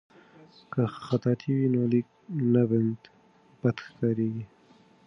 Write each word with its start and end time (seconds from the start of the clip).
که 0.71 0.81
خطاطي 1.07 1.49
وي 1.57 1.67
نو 1.73 1.81
لیک 1.91 2.07
نه 2.53 2.63
بد 3.61 3.77
ښکاریږي. 3.85 4.45